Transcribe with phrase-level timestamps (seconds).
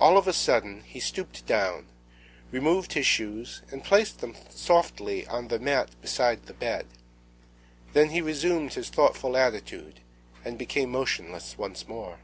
[0.00, 1.86] All of a sudden he stooped down,
[2.50, 6.88] removed his shoes and placed them softly on the mat beside the bed;
[7.92, 10.00] then he resumed his thoughtful attitude,
[10.44, 12.18] and became motionless once more.